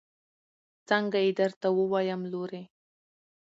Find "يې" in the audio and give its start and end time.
1.25-1.31